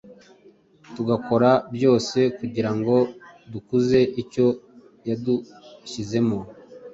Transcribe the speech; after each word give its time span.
tugakora 0.95 1.51
byose 1.75 2.19
kugira 2.37 2.71
ngo 2.77 2.95
dukuze 3.51 3.99
icyo 4.21 4.45
yadushyizemo. 5.07 6.39